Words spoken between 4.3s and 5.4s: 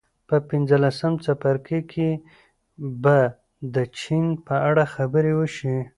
په اړه خبرې